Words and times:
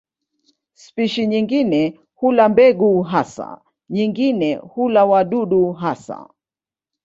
Spishi 0.73 1.27
nyingine 1.27 1.99
hula 2.15 2.49
mbegu 2.49 3.01
hasa, 3.01 3.61
nyingine 3.89 4.55
hula 4.55 5.05
wadudu 5.05 5.73
hasa. 5.73 6.29